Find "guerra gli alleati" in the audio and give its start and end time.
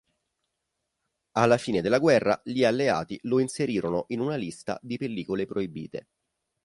1.99-3.19